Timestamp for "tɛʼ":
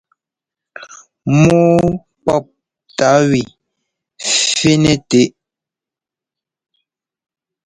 5.09-5.29